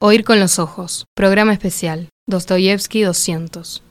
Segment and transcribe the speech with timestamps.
[0.00, 1.06] Oír con los ojos.
[1.16, 2.08] Programa especial.
[2.28, 3.82] Dostoyevsky 200.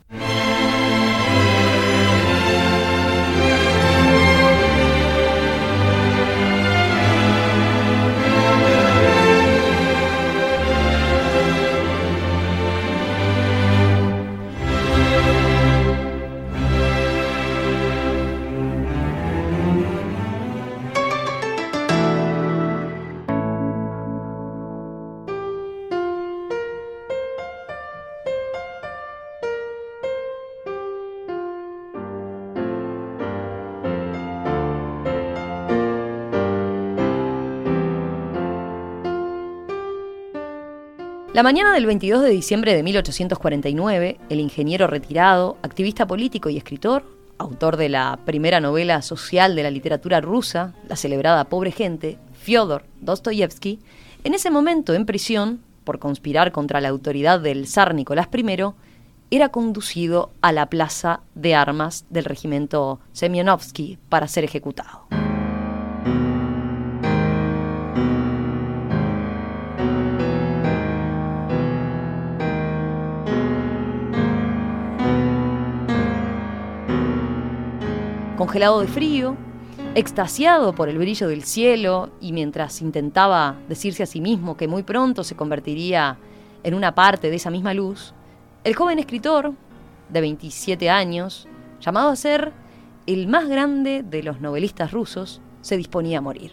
[41.37, 47.03] La mañana del 22 de diciembre de 1849, el ingeniero retirado, activista político y escritor,
[47.37, 52.85] autor de la primera novela social de la literatura rusa, la celebrada Pobre Gente, Fyodor
[53.01, 53.79] Dostoyevsky,
[54.23, 58.73] en ese momento en prisión, por conspirar contra la autoridad del zar Nicolás I,
[59.29, 65.05] era conducido a la plaza de armas del regimiento Semyonovsky para ser ejecutado.
[78.37, 79.35] Congelado de frío,
[79.95, 84.83] extasiado por el brillo del cielo y mientras intentaba decirse a sí mismo que muy
[84.83, 86.19] pronto se convertiría
[86.63, 88.13] en una parte de esa misma luz,
[88.63, 89.53] el joven escritor,
[90.09, 91.47] de 27 años,
[91.81, 92.53] llamado a ser
[93.07, 96.51] el más grande de los novelistas rusos, se disponía a morir.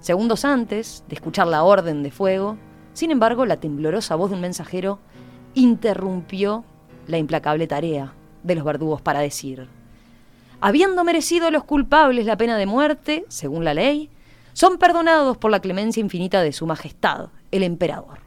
[0.00, 2.56] Segundos antes de escuchar la orden de fuego,
[2.94, 5.00] sin embargo, la temblorosa voz de un mensajero
[5.54, 6.64] interrumpió
[7.06, 9.68] la implacable tarea de los verdugos para decir,
[10.62, 14.10] habiendo merecido los culpables la pena de muerte, según la ley,
[14.52, 18.20] son perdonados por la clemencia infinita de su majestad, el emperador.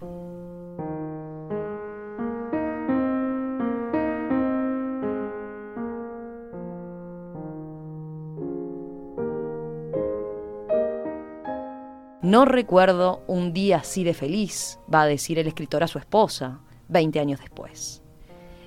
[12.21, 16.59] No recuerdo un día así de feliz, va a decir el escritor a su esposa,
[16.89, 18.04] 20 años después.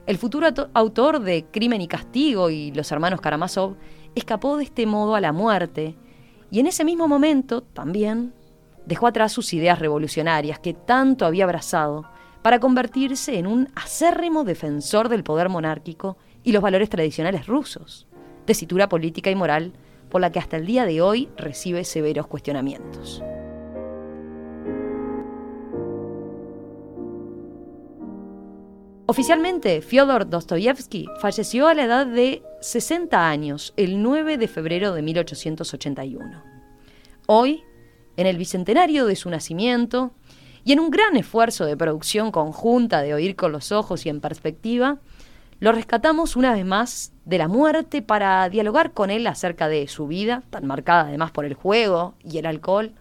[0.09, 3.77] El futuro autor de Crimen y Castigo y los hermanos Karamazov
[4.15, 5.97] escapó de este modo a la muerte
[6.51, 8.33] y en ese mismo momento también
[8.87, 12.07] dejó atrás sus ideas revolucionarias que tanto había abrazado
[12.41, 18.07] para convertirse en un acérrimo defensor del poder monárquico y los valores tradicionales rusos,
[18.47, 19.75] tesitura política y moral
[20.09, 23.23] por la que hasta el día de hoy recibe severos cuestionamientos.
[29.11, 35.01] Oficialmente, Fyodor Dostoyevsky falleció a la edad de 60 años, el 9 de febrero de
[35.01, 36.43] 1881.
[37.25, 37.63] Hoy,
[38.19, 40.13] en el bicentenario de su nacimiento,
[40.63, 44.21] y en un gran esfuerzo de producción conjunta de oír con los ojos y en
[44.21, 44.99] perspectiva,
[45.59, 50.07] lo rescatamos una vez más de la muerte para dialogar con él acerca de su
[50.07, 52.93] vida, tan marcada además por el juego y el alcohol,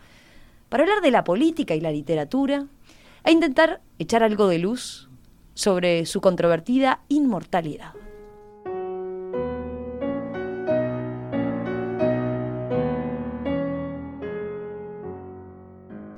[0.70, 2.68] para hablar de la política y la literatura,
[3.26, 5.07] e intentar echar algo de luz
[5.58, 7.94] sobre su controvertida inmortalidad.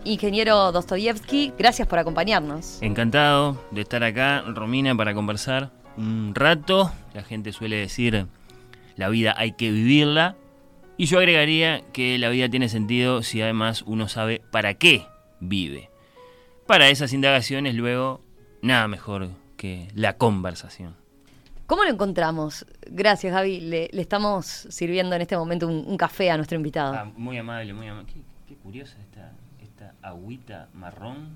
[0.03, 2.81] Ingeniero Dostoyevsky, gracias por acompañarnos.
[2.81, 6.91] Encantado de estar acá, Romina, para conversar un rato.
[7.13, 8.27] La gente suele decir,
[8.97, 10.35] la vida hay que vivirla.
[10.97, 15.05] Y yo agregaría que la vida tiene sentido si además uno sabe para qué
[15.39, 15.89] vive.
[16.67, 18.21] Para esas indagaciones luego
[18.61, 20.95] nada mejor que la conversación.
[21.69, 22.65] ¿Cómo lo encontramos?
[22.87, 23.59] Gracias, Gaby.
[23.61, 26.95] Le, estamos sirviendo en este momento un, café a nuestro invitado.
[26.95, 28.11] Ah, muy amable, muy amable.
[28.47, 29.31] Qué, curiosa esta,
[29.61, 31.35] esta agüita marrón.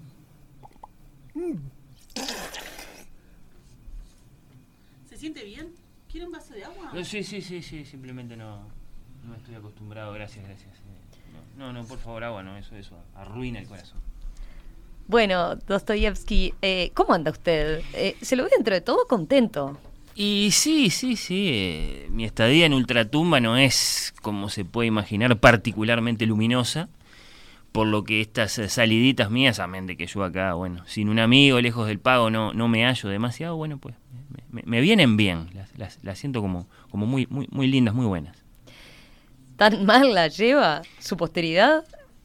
[5.05, 5.73] ¿Se siente bien?
[6.09, 6.91] ¿Quiere un vaso de agua?
[7.03, 7.85] sí, sí, sí, sí.
[7.85, 8.61] Simplemente no,
[9.23, 10.13] no estoy acostumbrado.
[10.13, 10.75] Gracias, gracias.
[10.77, 12.57] Eh, no, no, por favor, agua, no.
[12.57, 13.99] Eso, eso arruina el corazón.
[15.07, 17.81] Bueno, Dostoyevsky, eh, ¿cómo anda usted?
[17.93, 19.77] Eh, se lo ve dentro de todo contento.
[20.15, 21.49] Y sí, sí, sí.
[21.51, 26.89] Eh, mi estadía en Ultratumba no es, como se puede imaginar, particularmente luminosa.
[27.71, 31.59] Por lo que estas saliditas mías, amén de que yo acá, bueno, sin un amigo,
[31.59, 33.95] lejos del pago, no, no me hallo demasiado, bueno, pues
[34.51, 35.49] me, vienen bien.
[35.75, 38.37] Las, las, siento como, como muy, muy, muy lindas, muy buenas.
[39.55, 41.83] ¿Tan mal la lleva su posteridad?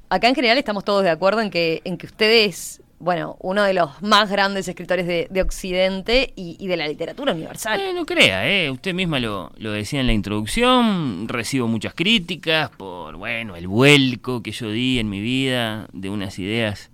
[0.08, 3.62] Acá en general estamos todos de acuerdo en que, en que usted es, bueno, uno
[3.62, 7.80] de los más grandes escritores de, Occidente y, de la literatura universal.
[7.80, 8.70] Eh, no crea, eh.
[8.70, 14.42] usted misma lo, lo, decía en la introducción, recibo muchas críticas por, bueno, el vuelco
[14.42, 16.90] que yo di en mi vida de unas ideas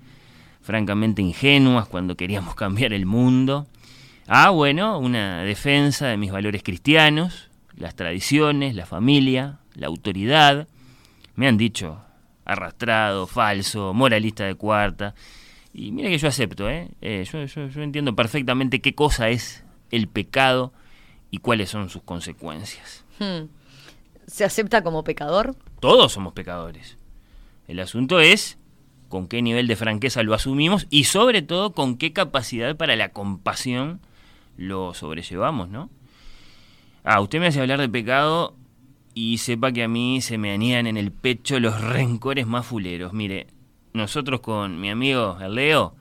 [0.60, 3.66] francamente ingenuas cuando queríamos cambiar el mundo,
[4.26, 10.66] a, bueno, una defensa de mis valores cristianos, las tradiciones, la familia, la autoridad.
[11.34, 12.00] Me han dicho
[12.44, 15.14] arrastrado, falso, moralista de cuarta.
[15.72, 16.90] Y mira que yo acepto, ¿eh?
[17.00, 20.72] eh yo, yo entiendo perfectamente qué cosa es el pecado
[21.30, 23.04] y cuáles son sus consecuencias.
[23.18, 23.46] Hmm.
[24.26, 25.56] ¿Se acepta como pecador?
[25.80, 26.96] Todos somos pecadores.
[27.66, 28.58] El asunto es
[29.08, 33.10] con qué nivel de franqueza lo asumimos y sobre todo con qué capacidad para la
[33.10, 34.00] compasión
[34.56, 35.90] lo sobrellevamos, ¿no?
[37.04, 38.56] Ah, usted me hace hablar de pecado
[39.14, 43.12] y sepa que a mí se me anían en el pecho los rencores más fuleros.
[43.12, 43.46] Mire,
[43.92, 45.94] nosotros con mi amigo el Leo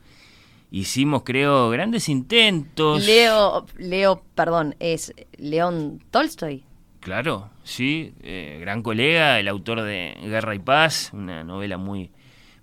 [0.71, 3.05] hicimos, creo, grandes intentos.
[3.05, 6.63] Leo, Leo, perdón, es León Tolstoy.
[6.99, 12.11] Claro, sí, eh, gran colega, el autor de Guerra y Paz, una novela muy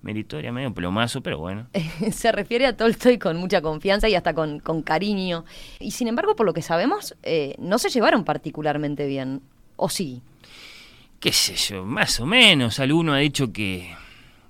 [0.02, 1.68] meritoria, medio plomazo, pero bueno.
[2.10, 5.44] Se refiere a Tolstoy con mucha confianza y hasta con, cariño.
[5.78, 9.42] Y sin embargo, por lo que sabemos, eh, no se llevaron particularmente bien,
[9.76, 10.22] ¿o sí?
[11.20, 12.80] Qué sé yo, más o menos.
[12.80, 13.94] Alguno ha dicho que,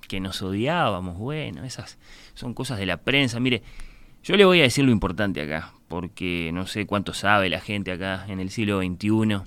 [0.08, 1.99] que nos odiábamos, bueno, esas
[2.34, 3.40] son cosas de la prensa.
[3.40, 3.62] Mire,
[4.22, 7.93] yo le voy a decir lo importante acá, porque no sé cuánto sabe la gente
[7.93, 9.43] acá en el siglo XXI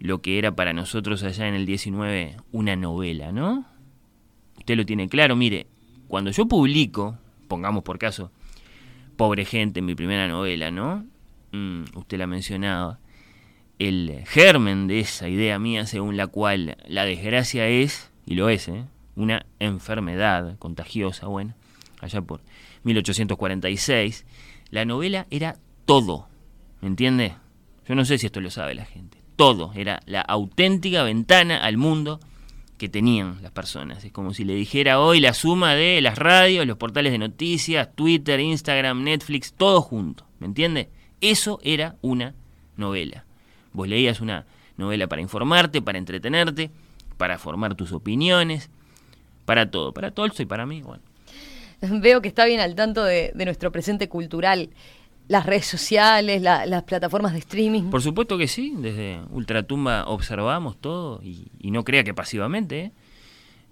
[0.00, 3.64] lo que era para nosotros allá en el 19 una novela, ¿no?
[4.58, 5.66] Usted lo tiene claro, mire,
[6.08, 7.16] cuando yo publico,
[7.48, 8.30] pongamos por caso,
[9.16, 11.06] Pobre gente, mi primera novela, ¿no?
[11.52, 12.98] Mm, usted la mencionaba.
[13.78, 18.68] El germen de esa idea mía, según la cual la desgracia es, y lo es,
[18.68, 18.84] ¿eh?
[19.16, 21.54] una enfermedad contagiosa, bueno,
[22.00, 22.40] allá por
[22.84, 24.24] 1846,
[24.70, 25.56] la novela era
[25.86, 26.28] todo,
[26.80, 27.34] ¿me entiende?
[27.86, 31.76] Yo no sé si esto lo sabe la gente todo, era la auténtica ventana al
[31.76, 32.20] mundo
[32.78, 34.04] que tenían las personas.
[34.04, 37.94] Es como si le dijera hoy la suma de las radios, los portales de noticias,
[37.94, 40.26] Twitter, Instagram, Netflix, todo junto.
[40.38, 40.90] ¿Me entiende?
[41.20, 42.34] Eso era una
[42.76, 43.24] novela.
[43.74, 44.46] Vos leías una
[44.78, 46.70] novela para informarte, para entretenerte,
[47.18, 48.70] para formar tus opiniones,
[49.44, 51.02] para todo, para todo eso y para mí, bueno.
[51.82, 54.70] Veo que está bien al tanto de, de nuestro presente cultural
[55.28, 57.84] las redes sociales, las plataformas de streaming.
[57.84, 62.80] Por supuesto que sí, desde Ultratumba observamos todo y, no crea que pasivamente.
[62.80, 62.92] ¿eh?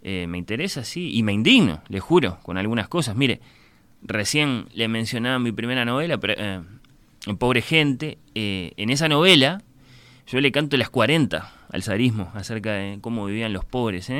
[0.05, 3.15] Eh, me interesa, sí, y me indigno, le juro, con algunas cosas.
[3.17, 3.41] Mire,
[4.03, 6.61] recién le mencionaba mi primera novela, pero, eh,
[7.39, 8.19] Pobre Gente.
[8.35, 9.63] en esa novela
[10.27, 14.11] yo le canto las 40 al zarismo acerca de cómo vivían los pobres.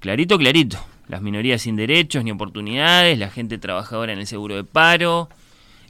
[0.00, 0.78] Clarito, clarito.
[1.08, 5.28] Las minorías sin derechos ni oportunidades, la gente trabajadora en el seguro de paro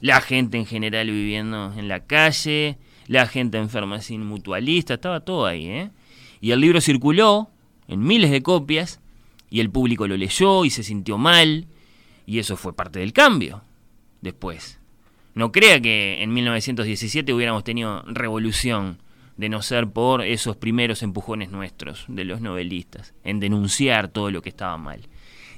[0.01, 5.45] la gente en general viviendo en la calle, la gente enferma sin mutualista, estaba todo
[5.45, 5.89] ahí, ¿eh?
[6.39, 7.49] Y el libro circuló
[7.87, 8.99] en miles de copias
[9.49, 11.67] y el público lo leyó y se sintió mal
[12.25, 13.63] y eso fue parte del cambio
[14.21, 14.79] después.
[15.33, 18.99] No crea que en 1917 hubiéramos tenido revolución
[19.37, 24.41] de no ser por esos primeros empujones nuestros de los novelistas, en denunciar todo lo
[24.41, 25.07] que estaba mal.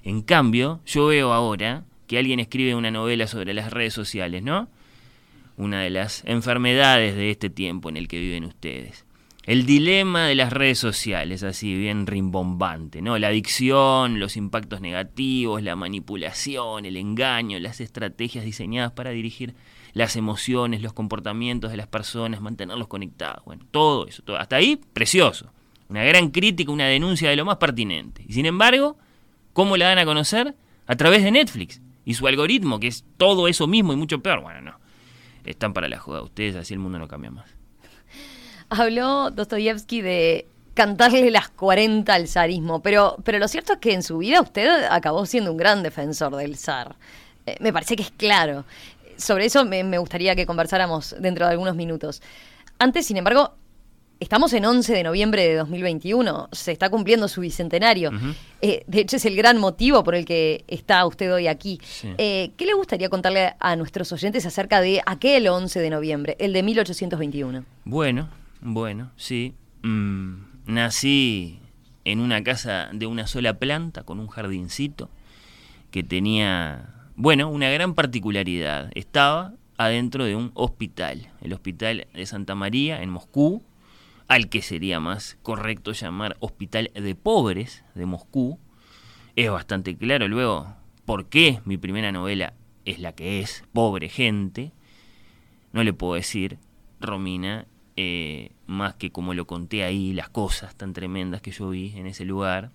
[0.03, 4.69] En cambio, yo veo ahora que alguien escribe una novela sobre las redes sociales, ¿no?
[5.57, 9.05] Una de las enfermedades de este tiempo en el que viven ustedes.
[9.45, 13.17] El dilema de las redes sociales, así bien rimbombante, ¿no?
[13.17, 19.55] La adicción, los impactos negativos, la manipulación, el engaño, las estrategias diseñadas para dirigir
[19.93, 23.43] las emociones, los comportamientos de las personas, mantenerlos conectados.
[23.45, 24.37] Bueno, todo eso, todo.
[24.37, 25.51] hasta ahí, precioso.
[25.87, 28.23] Una gran crítica, una denuncia de lo más pertinente.
[28.27, 28.97] Y sin embargo,
[29.53, 30.55] ¿cómo la dan a conocer?
[30.85, 34.41] A través de Netflix y su algoritmo, que es todo eso mismo y mucho peor.
[34.41, 34.79] Bueno, no.
[35.45, 37.49] Están para la joda ustedes, así el mundo no cambia más.
[38.69, 44.03] Habló Dostoyevsky de cantarle las 40 al zarismo, pero, pero lo cierto es que en
[44.03, 46.95] su vida usted acabó siendo un gran defensor del zar.
[47.45, 48.63] Eh, me parece que es claro.
[49.19, 52.21] Sobre eso me gustaría que conversáramos dentro de algunos minutos.
[52.79, 53.53] Antes, sin embargo,
[54.19, 58.11] Estamos en 11 de noviembre de 2021, se está cumpliendo su bicentenario.
[58.61, 61.79] Eh, de hecho, es el gran motivo por el que está usted hoy aquí.
[62.17, 66.51] Eh, ¿Qué le gustaría contarle a nuestros oyentes acerca de aquel 11 de noviembre, el
[66.51, 67.63] de 1821?
[67.85, 68.27] Bueno,
[68.59, 69.55] bueno, sí.
[69.83, 70.33] Mm,
[70.65, 71.61] nací
[72.03, 75.09] en una casa de una sola planta, con un jardincito,
[75.91, 78.91] que tenía, bueno, una gran particularidad.
[78.95, 83.61] Estaba adentro de un hospital, el Hospital de Santa María en Moscú,
[84.29, 88.57] al que sería más correcto llamar Hospital de Pobres de Moscú.
[89.35, 90.73] Es bastante claro luego
[91.03, 92.53] por qué mi primera novela
[92.85, 94.71] es la que es, Pobre Gente.
[95.73, 96.57] No le puedo decir,
[97.01, 101.97] Romina, eh, más que como lo conté ahí, las cosas tan tremendas que yo vi
[101.97, 102.71] en ese lugar.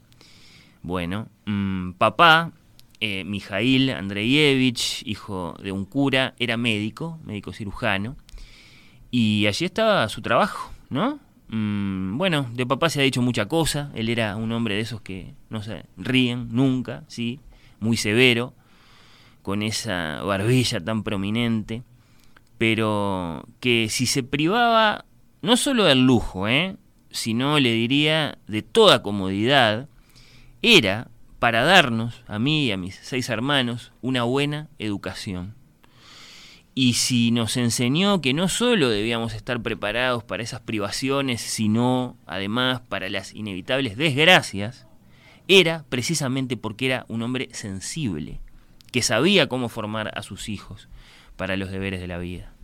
[0.82, 2.52] Bueno, mm, papá
[3.00, 8.16] eh, Mijail Andreyevich, hijo de un cura, era médico, médico cirujano,
[9.10, 11.20] y allí estaba su trabajo, ¿no?
[11.48, 15.00] Mm, bueno, de papá se ha dicho mucha cosa, él era un hombre de esos
[15.00, 17.40] que no se ríen nunca, ¿sí?
[17.80, 18.54] Muy severo,
[19.42, 21.82] con esa barbilla tan prominente,
[22.58, 25.04] pero que si se privaba
[25.42, 26.76] no solo del lujo, ¿eh?
[27.10, 29.88] sino le diría de toda comodidad,
[30.62, 31.08] era
[31.44, 35.54] para darnos, a mí y a mis seis hermanos, una buena educación.
[36.74, 42.80] Y si nos enseñó que no solo debíamos estar preparados para esas privaciones, sino además
[42.88, 44.86] para las inevitables desgracias,
[45.46, 48.40] era precisamente porque era un hombre sensible,
[48.90, 50.88] que sabía cómo formar a sus hijos
[51.36, 52.54] para los deberes de la vida.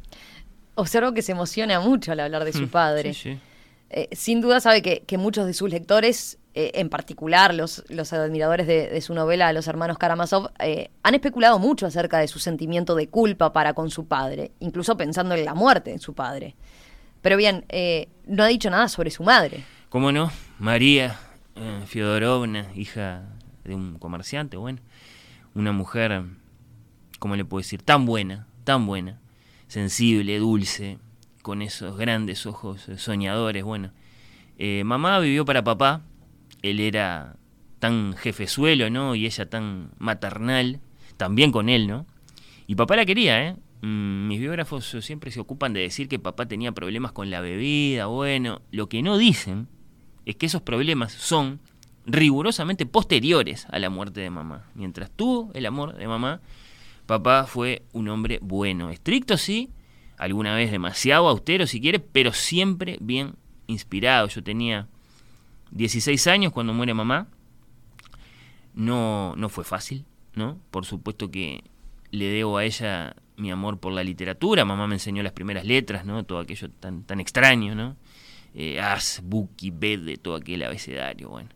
[0.74, 3.12] Observo que se emociona mucho al hablar de su Mm, padre.
[3.12, 3.38] sí, sí.
[3.90, 8.12] Eh, sin duda sabe que, que muchos de sus lectores, eh, en particular los, los
[8.12, 12.96] admiradores de, su novela Los hermanos Karamazov, eh, han especulado mucho acerca de su sentimiento
[12.96, 16.56] de culpa para con su padre, incluso pensando en la muerte de su padre.
[17.22, 19.62] Pero bien, eh, no ha dicho nada sobre su madre.
[19.90, 20.32] ¿Cómo no?
[20.58, 21.20] María
[21.86, 23.22] Fiodorovna, hija
[23.62, 24.80] de un comerciante, bueno,
[25.54, 26.24] una mujer,
[27.20, 27.82] ¿cómo le puedo decir?
[27.82, 29.20] Tan buena, tan buena,
[29.68, 30.98] sensible, dulce,
[31.42, 33.92] con esos grandes ojos soñadores, bueno.
[34.84, 36.02] Mamá vivió para papá,
[36.62, 37.36] él era
[37.78, 39.14] tan jefezuelo, ¿no?
[39.14, 40.80] Y ella tan maternal,
[41.16, 42.06] también con él, ¿no?
[42.66, 43.56] Y papá la quería, ¿eh?
[43.82, 48.06] Mm, Mis biógrafos siempre se ocupan de decir que papá tenía problemas con la bebida,
[48.06, 49.68] bueno, lo que no dicen
[50.26, 51.60] es que esos problemas son
[52.06, 54.64] rigurosamente posteriores a la muerte de mamá.
[54.74, 56.40] Mientras tuvo el amor de mamá,
[57.06, 59.70] papá fue un hombre bueno, estricto sí,
[60.18, 63.34] alguna vez demasiado austero si quiere, pero siempre bien
[63.66, 64.28] inspirado.
[64.28, 64.88] Yo tenía
[65.72, 67.28] 16 años cuando muere mamá.
[68.74, 70.58] No, no fue fácil, ¿no?
[70.70, 71.64] Por supuesto que
[72.10, 74.64] le debo a ella mi amor por la literatura.
[74.64, 76.24] Mamá me enseñó las primeras letras, ¿no?
[76.24, 77.96] Todo aquello tan, tan extraño, ¿no?
[78.54, 81.50] Eh, as, buki, bede, todo aquel abecedario, bueno.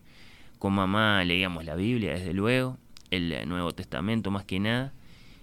[0.58, 2.78] Con mamá leíamos la Biblia, desde luego,
[3.10, 4.92] el Nuevo Testamento más que nada.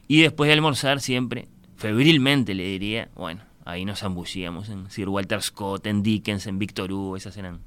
[0.07, 1.47] Y después de almorzar siempre,
[1.77, 6.91] febrilmente le diría, bueno, ahí nos zambullíamos en Sir Walter Scott, en Dickens, en Victor
[6.91, 7.59] Hugo, esas eran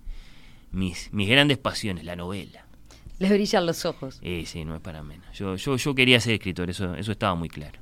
[0.75, 2.67] mis, mis grandes pasiones, la novela.
[3.19, 4.19] Les brillan los ojos.
[4.23, 5.27] Eh, sí, no es para menos.
[5.35, 7.79] Yo, yo, yo quería ser escritor, eso, eso estaba muy claro.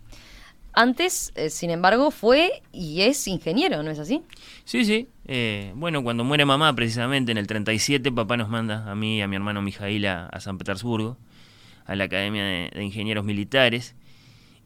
[0.75, 4.23] Antes, eh, sin embargo, fue y es ingeniero, ¿no es así?
[4.65, 5.09] Sí, sí.
[5.27, 9.21] Eh, bueno, cuando muere mamá, precisamente en el 37, papá nos manda a mí y
[9.21, 11.19] a mi hermano Mijail a, a San Petersburgo,
[11.85, 13.95] a la Academia de, de Ingenieros Militares.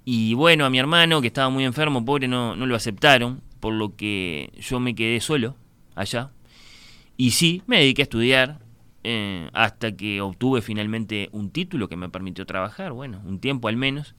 [0.04, 3.75] Y bueno, a mi hermano, que estaba muy enfermo, pobre, no, no lo aceptaron, por
[3.75, 5.56] lo que yo me quedé solo
[5.97, 6.30] allá.
[7.16, 8.58] Y sí, me dediqué a estudiar
[9.04, 13.76] eh, hasta que obtuve finalmente un título que me permitió trabajar, bueno, un tiempo al
[13.76, 14.14] menos.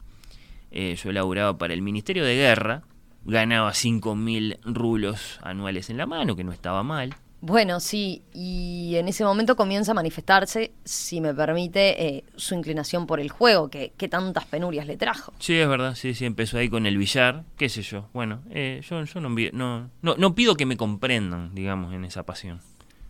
[0.70, 2.82] Eh, yo laburaba para el Ministerio de Guerra,
[3.24, 7.14] ganaba 5.000 rublos anuales en la mano, que no estaba mal.
[7.40, 13.06] Bueno, sí, y en ese momento comienza a manifestarse, si me permite, eh, su inclinación
[13.06, 15.32] por el juego, que, que tantas penurias le trajo.
[15.38, 18.08] Sí, es verdad, sí, sí, empezó ahí con el billar, qué sé yo.
[18.12, 22.04] Bueno, eh, yo, yo no, envi- no, no, no pido que me comprendan, digamos, en
[22.04, 22.60] esa pasión.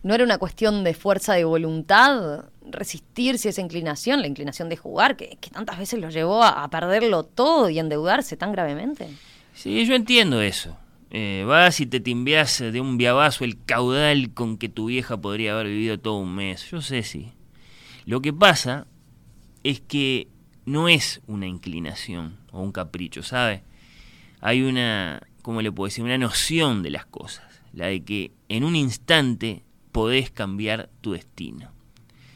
[0.01, 4.77] ¿No era una cuestión de fuerza de voluntad resistirse a esa inclinación, la inclinación de
[4.77, 9.07] jugar, que, tantas veces lo llevó a, a perderlo todo y endeudarse tan gravemente?
[9.53, 10.77] Sí, yo entiendo eso.
[11.11, 15.53] Eh, vas y te timbeas de un viabazo el caudal con que tu vieja podría
[15.53, 16.69] haber vivido todo un mes.
[16.69, 17.33] Yo sé, sí.
[18.05, 18.85] Lo que pasa
[19.63, 20.27] es que
[20.65, 23.63] no es una inclinación o un capricho, ¿sabe?
[24.39, 26.03] Hay una, ¿cómo le puedo decir?
[26.03, 27.61] Una noción de las cosas.
[27.73, 29.63] La de que en un instante
[29.99, 31.73] podés cambiar tu destino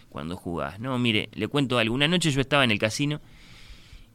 [0.09, 0.81] cuando jugás.
[0.81, 1.95] No, mire, le cuento algo.
[1.95, 3.21] Una noche yo estaba en el casino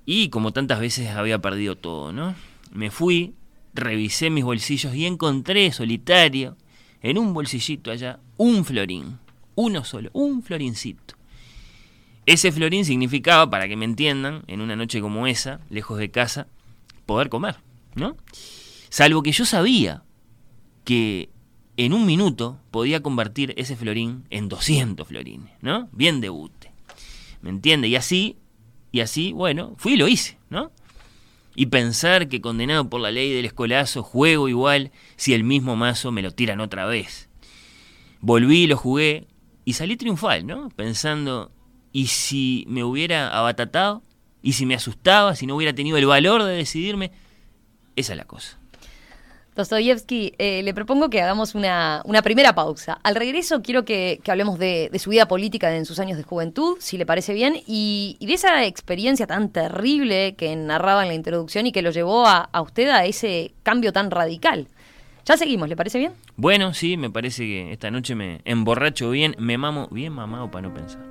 [0.04, 2.34] y como tantas veces había perdido todo, ¿no?
[2.72, 3.32] Me fui,
[3.72, 6.58] revisé mis bolsillos y encontré solitario,
[7.00, 9.18] en un bolsillito allá, un florín.
[9.54, 11.14] Uno solo, un florincito.
[12.26, 16.48] Ese florín significaba, para que me entiendan, en una noche como esa, lejos de casa,
[17.06, 17.56] poder comer,
[17.94, 18.14] ¿no?
[18.90, 20.02] Salvo que yo sabía
[20.84, 21.30] que
[21.78, 25.88] en un minuto podía convertir ese florín en 200 florines, ¿no?
[25.92, 26.72] Bien debute.
[27.40, 27.86] ¿Me entiende?
[27.86, 28.36] Y así,
[28.90, 30.72] y así, bueno, fui y lo hice, ¿no?
[31.54, 36.10] Y pensar que condenado por la ley del escolazo juego igual si el mismo mazo
[36.10, 37.28] me lo tiran otra vez.
[38.20, 39.28] Volví, lo jugué
[39.64, 40.70] y salí triunfal, ¿no?
[40.70, 41.52] Pensando,
[41.92, 44.02] ¿y si me hubiera abatatado?
[44.42, 45.36] ¿Y si me asustaba?
[45.36, 47.12] ¿Si no hubiera tenido el valor de decidirme?
[47.94, 48.58] Esa es la cosa.
[49.58, 53.00] Dostoyevsky, eh, le propongo que hagamos una, una primera pausa.
[53.02, 56.96] Al regreso quiero que, hablemos de, su vida política en sus años de juventud, si
[56.96, 61.66] le parece bien, y, y de esa experiencia tan terrible que narraba en la introducción
[61.66, 64.68] y que lo llevó a, a usted a ese cambio tan radical.
[65.24, 66.12] Ya seguimos, ¿le parece bien?
[66.36, 70.68] Bueno, sí, me parece que esta noche me emborracho bien, me mamo bien mamado para
[70.68, 71.07] no pensar.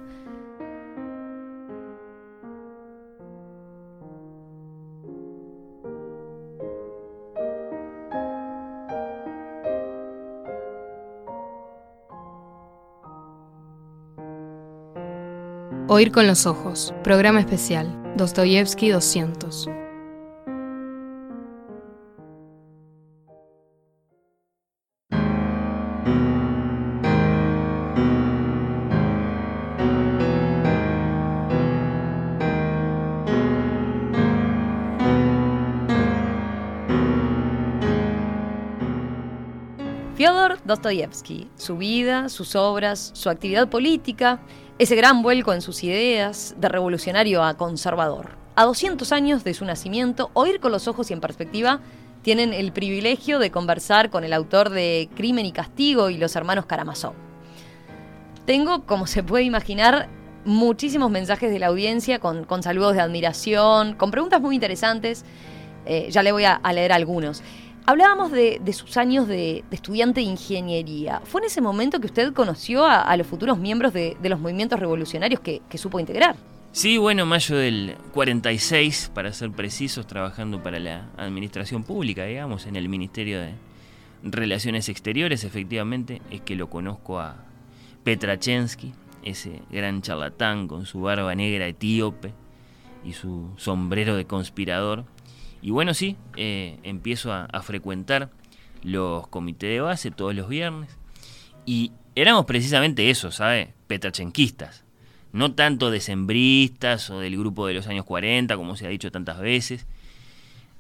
[15.89, 19.69] Oír con los ojos, programa especial, Dostoyevsky 200.
[40.17, 44.39] Fyodor Dostoyevsky, su vida, sus obras, su actividad política,
[44.79, 48.31] ese gran vuelco en sus ideas, de revolucionario a conservador.
[48.55, 51.81] A 200 años de su nacimiento, Oír con los ojos y en perspectiva
[52.23, 56.65] tienen el privilegio de conversar con el autor de Crimen y Castigo y los hermanos
[56.65, 57.13] Karamazov.
[58.47, 60.09] Tengo, como se puede imaginar,
[60.45, 65.25] muchísimos mensajes de la audiencia con, saludos de admiración, con preguntas muy interesantes.
[65.85, 67.43] Eh, ya le voy a leer algunos.
[67.89, 71.21] Hablábamos de, sus años de, estudiante de ingeniería.
[71.23, 75.39] ¿Fue en ese momento que usted conoció a, los futuros miembros de, los movimientos revolucionarios
[75.39, 76.35] que, que, supo integrar?
[76.73, 82.75] Sí, bueno, mayo del 46, para ser precisos, trabajando para la administración pública, digamos, en
[82.75, 83.53] el Ministerio de
[84.21, 87.37] Relaciones Exteriores, efectivamente, es que lo conozco a
[88.03, 92.33] Petrachensky, ese gran charlatán con su barba negra etíope
[93.05, 95.05] y su sombrero de conspirador
[95.61, 98.29] y bueno, sí, eh, empiezo a, frecuentar
[98.83, 100.97] los comités de base todos los viernes.
[101.65, 103.73] Y éramos precisamente eso, ¿sabe?
[103.87, 104.83] Petrachenquistas.
[105.33, 109.39] No tanto decembristas o del grupo de los años 40, como se ha dicho tantas
[109.39, 109.87] veces.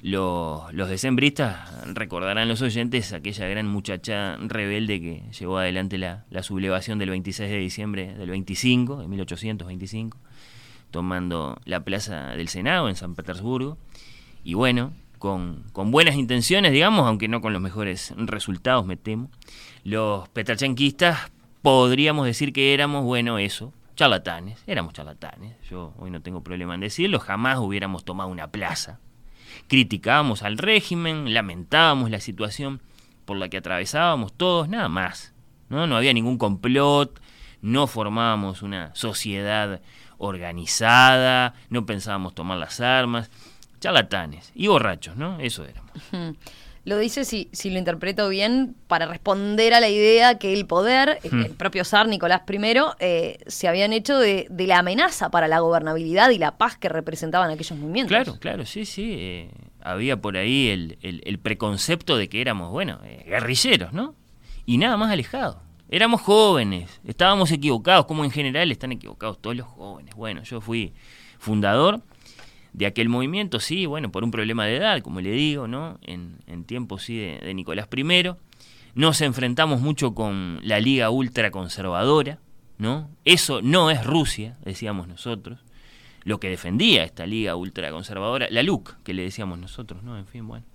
[0.01, 1.57] Los, los decembristas
[1.87, 7.49] recordarán los oyentes aquella gran muchacha rebelde que llevó adelante la, la sublevación del 26
[7.49, 10.19] de diciembre del 25, de 1825,
[10.91, 13.79] tomando la plaza del Senado en San Petersburgo
[14.47, 19.29] y bueno, con, con, buenas intenciones, digamos, aunque no con los mejores resultados, me temo,
[19.83, 26.43] los petrachenquistas podríamos decir que éramos, bueno, eso, charlatanes, éramos charlatanes, yo hoy no tengo
[26.43, 29.01] problema en decirlo, jamás hubiéramos tomado una plaza.
[29.67, 32.81] Criticábamos al régimen, lamentábamos la situación
[33.25, 35.33] por la que atravesábamos todos, nada más.
[35.67, 37.19] No, no había ningún complot,
[37.61, 39.81] no formábamos una sociedad
[40.17, 43.29] organizada, no pensábamos tomar las armas
[43.79, 45.39] charlatanes y borrachos, ¿no?
[45.39, 45.91] Eso éramos.
[46.87, 51.19] Lo dice, si, si lo interpreto bien, para responder a la idea que el poder,
[51.29, 51.41] hmm.
[51.41, 52.57] el propio zar Nicolás I,
[52.99, 56.87] eh, se habían hecho de, de, la amenaza para la gobernabilidad y la paz que
[56.87, 58.15] representaban aquellos movimientos.
[58.15, 59.15] Claro, claro, sí, sí.
[59.19, 64.15] Eh, había por ahí el, el, el, preconcepto de que éramos, bueno, eh, guerrilleros, ¿no?
[64.65, 65.61] Y nada más alejado.
[65.89, 70.15] Éramos jóvenes, estábamos equivocados, como en general están equivocados todos los jóvenes.
[70.15, 70.93] Bueno, yo fui
[71.37, 72.01] fundador
[72.77, 75.97] de aquel movimiento, sí, bueno, por un problema de edad, como le digo, ¿no?
[76.03, 78.29] En, en tiempos, sí, de, Nicolás I.
[78.93, 82.37] Nos enfrentamos mucho con la Liga Ultraconservadora,
[82.77, 83.09] ¿no?
[83.25, 85.57] Eso no es Rusia, decíamos nosotros.
[86.23, 90.15] Lo que defendía esta Liga Ultraconservadora, la LUC, que le decíamos nosotros, ¿no?
[90.15, 90.65] En fin, bueno.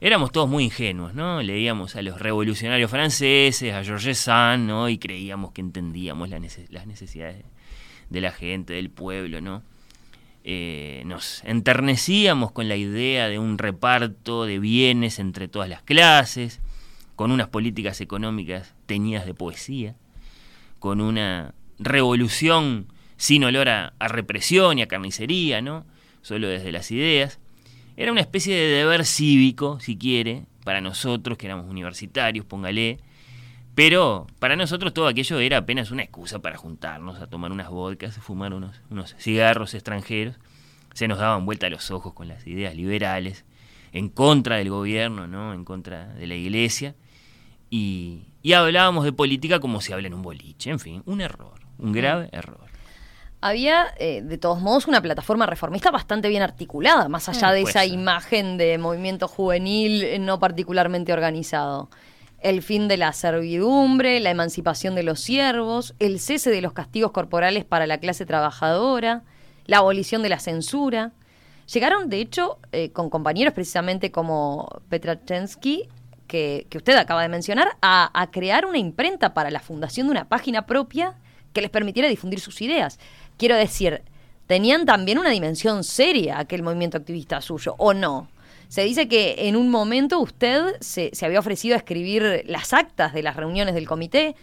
[0.00, 1.42] Éramos todos muy ingenuos, ¿no?
[1.42, 4.88] Leíamos a los revolucionarios franceses, a Georges Sand, ¿no?
[4.88, 7.44] Y creíamos que entendíamos las necesidades
[8.08, 9.62] de la gente, del pueblo, ¿no?
[10.44, 16.60] Eh, nos enternecíamos con la idea de un reparto de bienes entre todas las clases,
[17.14, 19.94] con unas políticas económicas teñidas de poesía,
[20.80, 25.86] con una revolución sin olor a, represión y a carnicería, ¿no?
[26.22, 27.38] Solo desde las ideas.
[27.96, 32.98] Era una especie de deber cívico, si quiere, para nosotros que éramos universitarios, póngale,
[33.74, 38.16] pero para nosotros todo aquello era apenas una excusa para juntarnos a tomar unas vodkas,
[38.18, 40.36] fumar unos, unos cigarros extranjeros.
[40.92, 43.46] Se nos daban vuelta los ojos con las ideas liberales,
[43.92, 45.54] en contra del gobierno, ¿no?
[45.54, 46.94] en contra de la iglesia.
[47.70, 50.68] Y, y hablábamos de política como se habla en un boliche.
[50.68, 52.66] En fin, un error, un grave error.
[53.40, 57.86] Había, eh, de todos modos, una plataforma reformista bastante bien articulada, más allá de esa
[57.86, 61.88] imagen de movimiento juvenil no particularmente organizado
[62.42, 67.12] el fin de la servidumbre, la emancipación de los siervos, el cese de los castigos
[67.12, 69.22] corporales para la clase trabajadora,
[69.66, 71.12] la abolición de la censura.
[71.72, 75.88] Llegaron, de hecho, eh, con compañeros precisamente como Petrachensky,
[76.26, 80.12] que, que usted acaba de mencionar a, a crear una imprenta para la fundación de
[80.12, 81.14] una página propia
[81.52, 82.98] que les permitiera difundir sus ideas.
[83.36, 84.02] Quiero decir,
[84.46, 88.28] tenían también una dimensión seria aquel movimiento activista suyo, ¿o no?
[88.72, 93.12] Se dice que en un momento usted se, se había ofrecido a escribir las actas
[93.12, 94.34] de las reuniones del comité,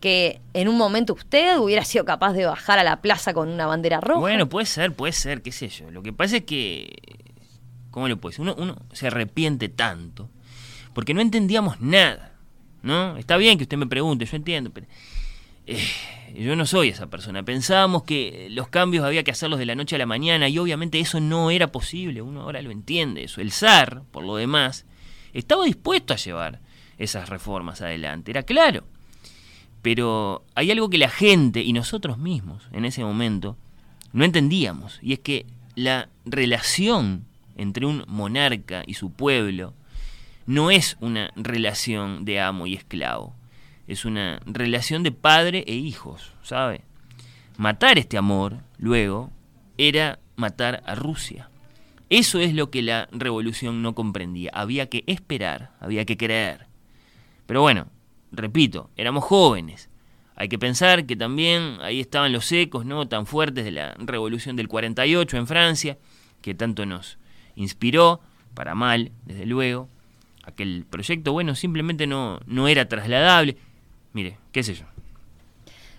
[0.00, 3.64] que en un momento usted hubiera sido capaz de bajar a la plaza con una
[3.66, 4.18] bandera roja.
[4.18, 5.88] Bueno, puede ser, puede ser, qué sé yo.
[5.92, 6.96] Lo que pasa es que,
[7.92, 8.42] ¿cómo le puedo decir?
[8.42, 10.30] Uno, uno se arrepiente tanto
[10.92, 12.32] porque no entendíamos nada,
[12.82, 13.16] ¿no?
[13.18, 14.88] Está bien que usted me pregunte, yo entiendo, pero
[15.66, 15.84] eh,
[16.34, 17.42] yo no soy esa persona.
[17.42, 21.00] Pensábamos que los cambios había que hacerlos de la noche a la mañana y obviamente
[21.00, 22.22] eso no era posible.
[22.22, 23.40] Uno ahora lo entiende eso.
[23.40, 24.86] El zar, por lo demás,
[25.32, 26.60] estaba dispuesto a llevar
[26.98, 28.30] esas reformas adelante.
[28.30, 28.84] Era claro.
[29.82, 33.56] Pero hay algo que la gente y nosotros mismos en ese momento
[34.12, 34.98] no entendíamos.
[35.02, 37.24] Y es que la relación
[37.56, 39.74] entre un monarca y su pueblo
[40.46, 43.35] no es una relación de amo y esclavo
[43.86, 46.82] es una relación de padre e hijos, ¿sabe?
[47.56, 49.30] Matar este amor, luego,
[49.78, 51.50] era matar a Rusia.
[52.08, 54.50] Eso es lo que la revolución no comprendía.
[54.54, 56.66] Había que esperar, había que creer.
[57.46, 57.88] Pero bueno,
[58.30, 59.88] repito, éramos jóvenes.
[60.36, 64.54] Hay que pensar que también ahí estaban los ecos no tan fuertes de la revolución
[64.54, 65.98] del 48 en Francia,
[66.42, 67.18] que tanto nos
[67.56, 68.20] inspiró,
[68.54, 69.88] para mal, desde luego.
[70.44, 73.56] Aquel proyecto, bueno, simplemente no, no era trasladable.
[74.16, 74.86] Mire, qué sé yo.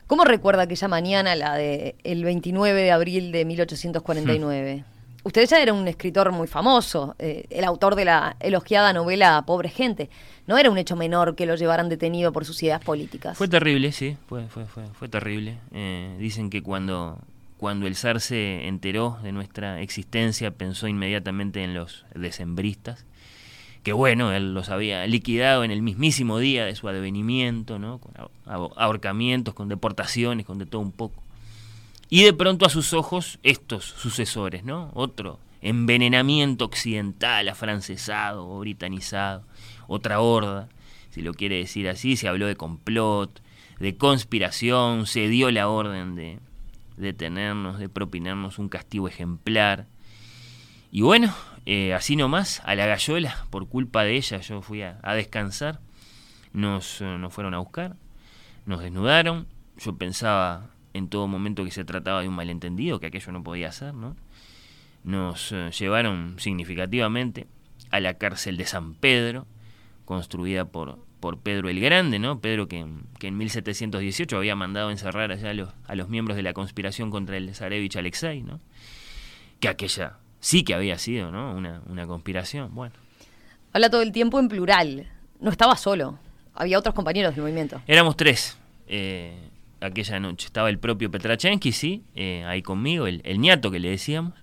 [0.08, 4.84] ¿Cómo recuerda aquella mañana, la de el 29 de abril de 1849?
[5.24, 9.70] Usted ya era un escritor muy famoso, eh, el autor de la elogiada novela Pobre
[9.70, 10.10] Gente.
[10.48, 13.38] No era un hecho menor que lo llevaran detenido por sus ideas políticas.
[13.38, 15.60] Fue terrible, sí, fue, fue, fue, fue terrible.
[15.72, 17.20] Eh, dicen que cuando,
[17.58, 23.06] cuando el zar se enteró de nuestra existencia pensó inmediatamente en los decembristas
[23.88, 28.00] que bueno, él los había liquidado en el mismísimo día de su advenimiento, ¿no?
[28.00, 28.12] con
[28.76, 31.24] ahorcamientos, con deportaciones, con de todo un poco.
[32.10, 34.92] Y de pronto a sus ojos estos sucesores, ¿no?
[34.94, 39.46] Otro envenenamiento occidental, afrancesado o britanizado,
[39.88, 40.68] otra horda,
[41.12, 43.42] si lo quiere decir así, se habló de complot,
[43.80, 46.40] de conspiración, se dio la orden de
[46.98, 49.88] detenernos, de propinarnos un castigo ejemplar.
[50.92, 51.34] Y bueno,
[51.70, 55.82] eh, así nomás, a la gallola, por culpa de ella, yo fui a, descansar.
[56.54, 57.98] Nos, eh, nos fueron a buscar,
[58.66, 59.48] nos desnudaron.
[59.78, 63.70] Yo pensaba en todo momento que se trataba de un malentendido, que aquello no podía
[63.74, 64.16] ser, ¿no?
[65.04, 67.48] Nos eh, llevaron significativamente
[67.92, 69.46] a la cárcel de San Pedro,
[70.06, 72.40] construida por, por Pedro el Grande, ¿no?
[72.40, 72.86] Pedro que,
[73.20, 77.12] que en 1718 había mandado encerrar allá a los, a los miembros de la conspiración
[77.12, 78.62] contra el Zarevich Alexei, ¿no?
[79.60, 81.54] Que aquella sí que había sido, ¿no?
[81.54, 82.74] Una, una conspiración.
[82.74, 82.94] Bueno.
[83.74, 85.08] Habla todo el tiempo en plural.
[85.40, 86.20] No estaba solo.
[86.54, 87.82] Había otros compañeros del movimiento.
[87.88, 89.38] Éramos tres eh,
[89.82, 90.48] aquella noche.
[90.48, 94.34] Estaba el propio Petrachensky, sí, eh, ahí conmigo, el, el, ñato que le decíamos.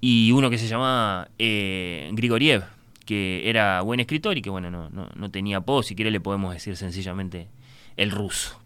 [0.00, 2.64] Y uno que se llamaba eh, Grigoriev,
[3.06, 6.20] que era buen escritor y que, bueno, no, no, no tenía apodo, si quiere le
[6.20, 7.48] podemos decir sencillamente
[7.96, 8.60] el ruso.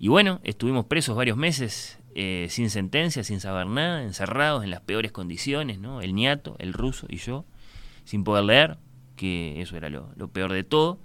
[0.00, 4.80] Y bueno, estuvimos presos varios meses eh, sin sentencia, sin saber nada, encerrados en las
[4.80, 6.00] peores condiciones, ¿no?
[6.00, 7.44] El niato, el ruso y yo,
[8.04, 8.78] sin poder leer,
[9.16, 10.98] que eso era lo, peor de todo.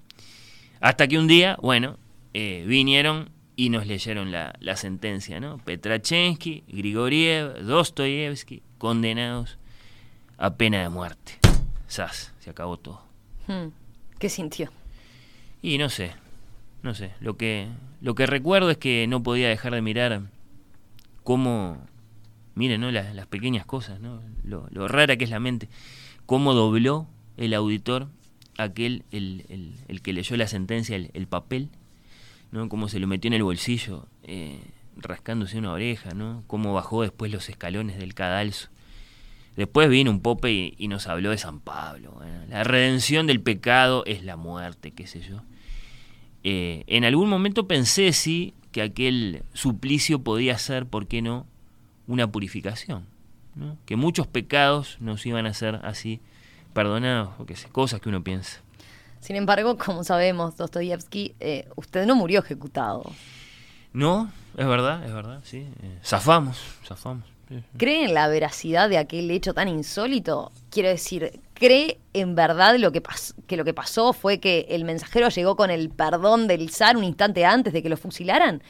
[0.79, 1.97] Hasta que un día, bueno,
[2.33, 5.57] eh, vinieron y nos leyeron la, la sentencia, ¿no?
[5.57, 9.57] Petrachensky, Grigoriev, Dostoyevsky, condenados
[10.37, 11.39] a pena de muerte.
[11.87, 13.01] Sas, se acabó todo.
[13.47, 13.69] Hmm.
[14.19, 14.71] ¿Qué sintió?
[15.61, 16.11] Y no sé,
[16.83, 17.11] no sé.
[17.19, 17.67] Lo que,
[18.01, 20.21] lo que recuerdo es que no podía dejar de mirar
[21.27, 21.85] cómo,
[22.55, 22.89] miren, ¿no?
[22.89, 24.21] las, las pequeñas cosas, ¿no?
[24.45, 25.67] Lo, rara que es la mente,
[26.25, 28.07] cómo dobló el auditor
[28.57, 31.67] aquel, el, el, el que leyó la sentencia, el, el, papel,
[32.53, 32.69] ¿no?
[32.69, 34.61] Cómo se lo metió en el bolsillo, eh,
[34.95, 36.45] rascándose una oreja, ¿no?
[36.47, 38.69] Cómo bajó después los escalones del cadalso.
[39.57, 42.21] Después vino un pope y, nos habló de San Pablo.
[42.47, 45.41] La redención del pecado es la muerte, qué sé yo.
[46.45, 51.47] Eh, en algún momento pensé, sí, que aquel suplicio podía ser, ¿por qué no?,
[52.05, 53.07] una purificación.
[53.55, 53.75] ¿no?
[53.87, 56.21] Que muchos pecados nos iban a ser así
[56.73, 58.61] perdonados, o que sé, cosas que uno piensa.
[59.19, 63.01] Sin embargo, como sabemos, Dostoyevsky, eh, usted no murió ejecutado.
[63.93, 65.67] No, es verdad, es verdad, sí.
[65.81, 67.25] Eh, zafamos, zafamos.
[67.77, 70.51] ¿Cree en la veracidad de aquel hecho tan insólito?
[70.69, 73.01] Quiero decir, ¿cree en verdad lo que,
[73.47, 77.03] que lo que pasó fue que el mensajero llegó con el perdón del zar un
[77.03, 78.61] instante antes de que lo fusilaran?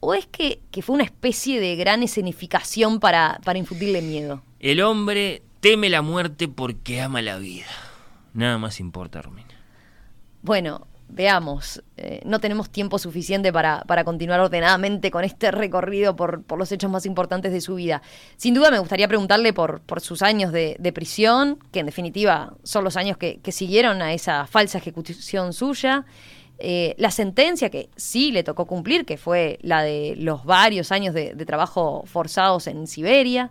[0.00, 4.42] ¿O es que, que fue una especie de gran escenificación para, para infundirle miedo?
[4.58, 7.66] El hombre teme la muerte porque ama la vida.
[8.32, 9.48] Nada más importa, Romina.
[10.42, 16.42] Bueno, veamos, eh, no tenemos tiempo suficiente para, para, continuar ordenadamente con este recorrido por,
[16.42, 18.02] por, los hechos más importantes de su vida.
[18.36, 22.54] Sin duda me gustaría preguntarle por, por sus años de, de, prisión, que en definitiva
[22.62, 26.04] son los años que, siguieron a esa falsa ejecución suya.
[26.58, 31.14] Eh, la sentencia que sí le tocó cumplir, que fue la de los varios años
[31.14, 33.50] de trabajo forzados en Siberia.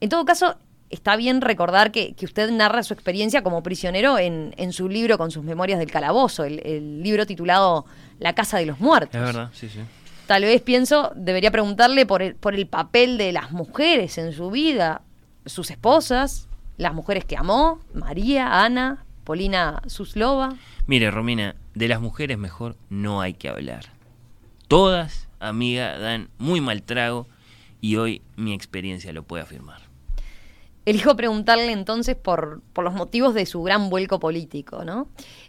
[0.00, 0.56] En todo caso,
[0.92, 5.18] está bien recordar que, que, usted narra su experiencia como prisionero en, en, su libro
[5.18, 7.86] con sus memorias del calabozo, el, el, libro titulado
[8.20, 9.16] La Casa de los Muertos.
[9.16, 9.80] Es verdad, sí, sí.
[10.26, 14.50] Tal vez pienso, debería preguntarle por el, por el papel de las mujeres en su
[14.50, 15.02] vida,
[15.46, 20.54] sus esposas, las mujeres que amó, María, Ana, Polina Suslova.
[20.86, 23.86] Mire, Romina, de las mujeres mejor no hay que hablar.
[24.68, 27.26] Todas, amiga, dan muy mal trago
[27.80, 29.81] y hoy mi experiencia lo puede afirmar.
[30.84, 35.06] Elijo preguntarle entonces por, por, los motivos de su gran vuelco político, ¿no?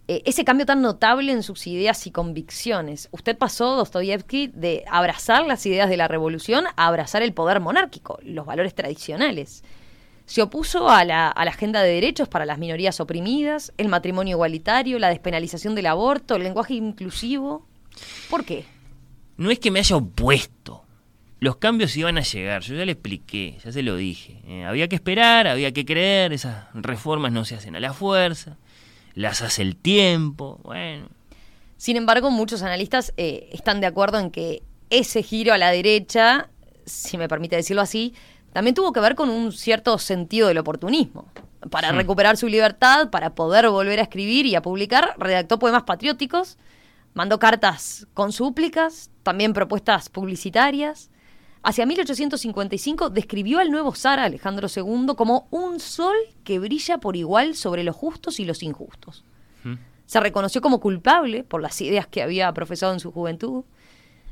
[0.07, 3.09] Eh, ese cambio tan notable en sus ideas y convicciones.
[3.11, 8.19] Usted pasó, Dostoyevsky, de abrazar las ideas de la revolución a abrazar el poder monárquico,
[8.21, 9.63] los valores tradicionales.
[10.27, 14.35] Se opuso a la, a la agenda de derechos para las minorías oprimidas, el matrimonio
[14.35, 17.65] igualitario, la despenalización del aborto, el lenguaje inclusivo.
[18.29, 18.65] ¿Por qué?
[19.37, 20.82] No es que me haya opuesto
[21.43, 24.39] los cambios iban a llegar, yo ya le expliqué, ya se lo dije.
[24.47, 28.55] Eh, había que esperar, había que creer, esas reformas no se hacen a la fuerza,
[29.13, 31.09] las hace el tiempo, bueno.
[31.75, 36.49] Sin embargo, muchos analistas eh, están de acuerdo en que ese giro a la derecha,
[36.85, 38.13] si me permite decirlo así,
[38.53, 41.27] también tuvo que ver con un cierto sentido del oportunismo.
[41.69, 41.95] Para sí.
[41.95, 46.57] recuperar su libertad, para poder volver a escribir y a publicar, redactó poemas patrióticos,
[47.13, 51.09] mandó cartas con súplicas, también propuestas publicitarias.
[51.65, 57.55] Hacia 1855 describió al nuevo zar Alejandro II como un sol que brilla por igual
[57.55, 59.23] sobre los justos y los injustos.
[59.63, 59.75] ¿Mm?
[60.05, 63.63] Se reconoció como culpable por las ideas que había profesado en su juventud.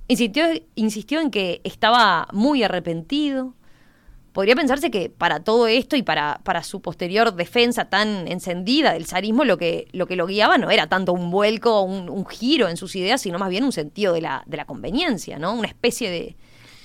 [0.10, 0.44] Insistió,
[0.76, 3.54] insistió en que estaba muy arrepentido.
[4.34, 9.06] Podría pensarse que para todo esto y para, para su posterior defensa tan encendida del
[9.06, 12.68] zarismo, lo que, lo que lo guiaba no era tanto un vuelco, un, un giro
[12.68, 15.54] en sus ideas, sino más bien un sentido de la, de la conveniencia, ¿no?
[15.54, 16.36] Una especie de,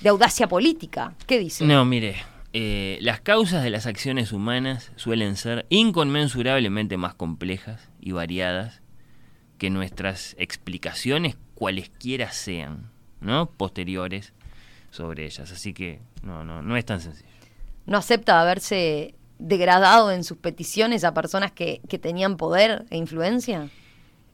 [0.01, 1.13] de audacia política.
[1.25, 1.65] ¿Qué dice?
[1.65, 2.17] No, mire,
[2.53, 8.81] eh, las causas de las acciones humanas suelen ser inconmensurablemente más complejas y variadas
[9.57, 13.49] que nuestras explicaciones, cualesquiera sean, ¿no?
[13.49, 14.33] Posteriores
[14.91, 15.51] sobre ellas.
[15.51, 17.29] Así que no, no, no es tan sencillo.
[17.85, 23.69] ¿No acepta haberse degradado en sus peticiones a personas que, que tenían poder e influencia?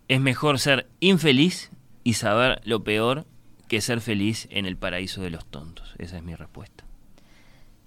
[0.08, 1.72] Es mejor ser infeliz
[2.04, 3.26] y saber lo peor
[3.68, 5.94] que ser feliz en el paraíso de los tontos.
[5.98, 6.84] Esa es mi respuesta.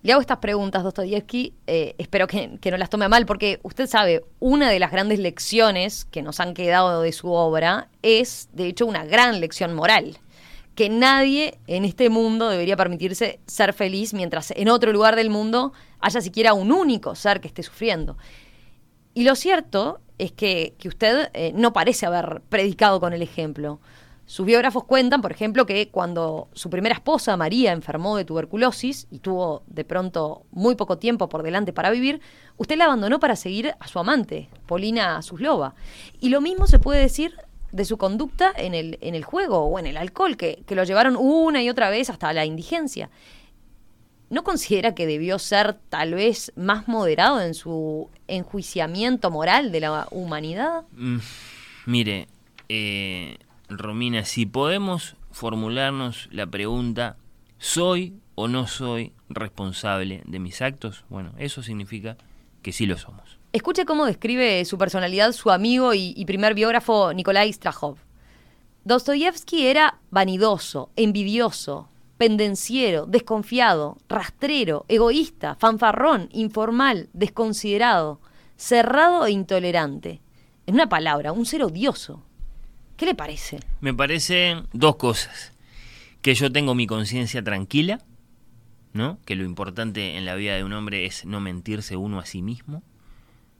[0.06, 4.24] Le hago estas preguntas, Dostoyevsky, eh, espero que, no las tome mal, porque usted sabe,
[4.38, 8.86] una de las grandes lecciones que nos han quedado de su obra es, de hecho,
[8.86, 10.18] una gran lección moral.
[10.76, 15.72] Que nadie en este mundo debería permitirse ser feliz mientras en otro lugar del mundo
[15.98, 18.16] haya siquiera un único ser que esté sufriendo.
[19.12, 23.80] Y lo cierto es que, que usted eh, no parece haber predicado con el ejemplo.
[24.26, 29.20] Sus biógrafos cuentan, por ejemplo, que cuando su primera esposa, María, enfermó de tuberculosis y
[29.20, 32.20] tuvo de pronto muy poco tiempo por delante para vivir,
[32.56, 35.76] usted la abandonó para seguir a su amante, Polina Suslova.
[36.18, 37.36] Y lo mismo se puede decir
[37.70, 40.82] de su conducta en el, en el juego o en el alcohol, que, que lo
[40.82, 43.10] llevaron una y otra vez hasta la indigencia.
[44.28, 50.08] ¿No considera que debió ser tal vez más moderado en su enjuiciamiento moral de la
[50.10, 50.82] humanidad?
[50.90, 51.18] Mm,
[51.86, 52.26] mire,
[52.68, 57.16] eh, Romina, si podemos formularnos la pregunta,
[57.58, 61.04] ¿soy o no soy responsable de mis actos?
[61.08, 62.16] Bueno, eso significa
[62.62, 63.38] que sí lo somos.
[63.52, 67.96] Escuche cómo describe su personalidad su amigo y, primer biógrafo Nikolai Strahov.
[68.84, 78.20] Dostoyevsky era vanidoso, envidioso, pendenciero, desconfiado, rastrero, egoísta, fanfarrón, informal, desconsiderado,
[78.56, 80.20] cerrado e intolerante.
[80.66, 82.25] En una palabra, un ser odioso.
[82.96, 83.60] ¿Qué le parece?
[83.80, 85.52] Me parecen dos cosas.
[86.22, 88.00] Que yo tengo mi conciencia tranquila,
[88.92, 89.18] ¿no?
[89.24, 92.42] Que lo importante en la vida de un hombre es no mentirse uno a sí
[92.42, 92.82] mismo.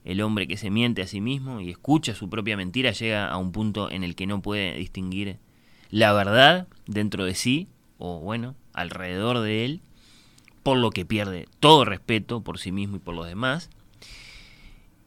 [0.03, 3.37] El hombre que se miente a sí mismo y escucha su propia mentira llega a
[3.37, 5.37] un punto en el que no puede distinguir
[5.91, 9.81] la verdad dentro de sí o bueno, alrededor de él,
[10.63, 13.69] por lo que pierde todo respeto por sí mismo y por los demás.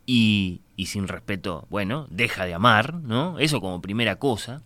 [0.06, 3.38] Y, y sin respeto, bueno, deja de amar, ¿no?
[3.38, 4.62] Eso como primera cosa.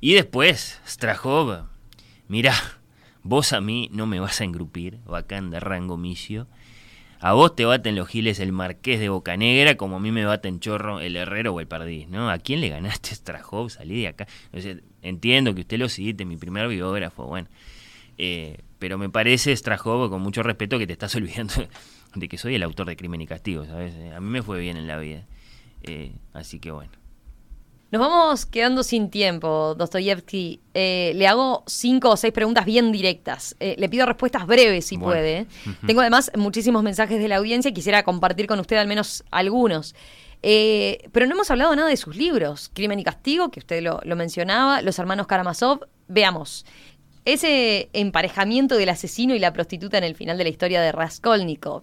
[0.00, 1.64] Y después, Strahov,
[2.28, 2.54] mira,
[3.24, 6.46] vos a mí no me vas a engrupir, bacán de rango misio.
[7.18, 10.60] A vos te baten los giles el marqués de Bocanegra como a mí me baten
[10.60, 12.30] chorro el herrero o el pardís, ¿no?
[12.30, 13.70] ¿A quién le ganaste Strahov?
[13.70, 14.28] Salí de acá.
[15.02, 17.48] entiendo que usted lo cite, mi primer biógrafo, bueno.
[18.18, 21.54] Eh, pero me parece Strahov, con mucho respeto, que te estás olvidando
[22.14, 23.94] de que soy el autor de Crimen y Castigo, ¿sabes?
[24.14, 25.24] A mí me fue bien en la vida.
[25.86, 26.92] Eh, así que bueno.
[27.92, 30.60] Nos vamos quedando sin tiempo, Dostoyevsky.
[30.74, 33.54] Eh, le hago cinco o seis preguntas bien directas.
[33.60, 35.46] Eh, le pido respuestas breves si puede.
[35.86, 39.94] Tengo además muchísimos mensajes de la audiencia y quisiera compartir con usted al menos algunos.
[40.42, 42.70] Eh, pero no hemos hablado nada de sus libros.
[42.74, 45.86] Crimen y Castigo, que usted lo, lo mencionaba, Los Hermanos Karamazov.
[46.08, 46.66] Veamos.
[47.24, 51.82] Ese emparejamiento del asesino y la prostituta en el final de la historia de Raskolnikov.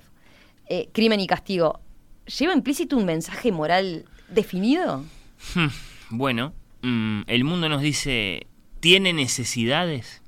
[0.91, 1.79] Crimen y Castigo.
[2.25, 5.03] ¿Lleva implícito un mensaje moral definido?
[5.55, 5.67] Hmm.
[6.09, 8.47] Bueno, mm, el mundo nos dice,
[8.79, 10.21] ¿tiene necesidades?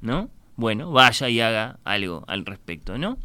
[0.00, 0.30] ¿No?
[0.56, 3.18] Bueno, vaya y haga algo al respecto, ¿no?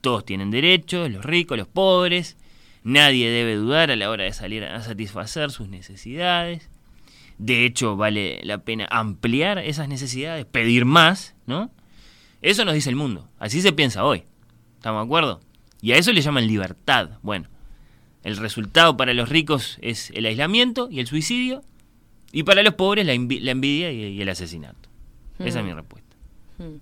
[0.00, 2.36] Todos tienen derechos, los ricos, los pobres,
[2.84, 6.70] nadie debe dudar a la hora de salir a satisfacer sus necesidades.
[7.38, 11.70] De hecho, vale la pena ampliar esas necesidades, pedir más, ¿no?
[12.40, 14.24] Eso nos dice el mundo, así se piensa hoy.
[14.76, 15.40] ¿Estamos de acuerdo?
[15.80, 17.18] Y a eso le llaman libertad.
[17.22, 17.48] Bueno,
[18.24, 21.62] el resultado para los ricos es el aislamiento y el suicidio,
[22.32, 24.88] y para los pobres la, envidia y, el asesinato.
[25.38, 25.76] Esa es mi hmm.
[25.76, 26.16] respuesta.
[26.58, 26.76] Hmm.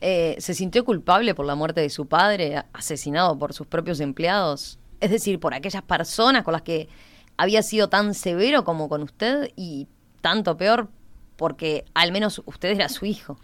[0.00, 4.78] Eh, ¿Se sintió culpable por la muerte de su padre, asesinado por sus propios empleados?
[5.00, 6.88] Es decir, por aquellas personas con las que
[7.36, 9.86] había sido tan severo como con usted y
[10.20, 10.88] tanto peor
[11.36, 13.38] porque al menos usted era su hijo.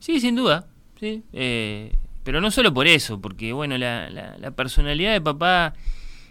[0.00, 0.66] Sí, sin duda.
[0.98, 1.22] Sí.
[1.32, 1.92] Eh,
[2.24, 5.74] pero no solo por eso, porque bueno, la, la personalidad de papá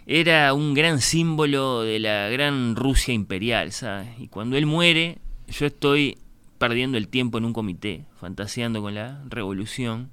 [0.06, 4.08] era un gran símbolo de la gran Rusia imperial, ¿sabes?
[4.18, 6.18] Y cuando él muere, yo estoy
[6.58, 10.10] perdiendo el tiempo en un comité, fantaseando con la revolución.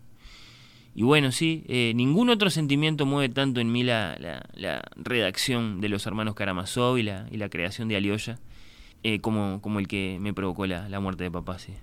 [0.95, 4.17] Y bueno, sí, eh, ningún otro sentimiento mueve tanto en mí la,
[4.53, 8.39] la, redacción de los hermanos Karamazov y la, y la creación de Alioya
[9.03, 11.73] eh, como, el que me provocó la, la muerte de papá, sí.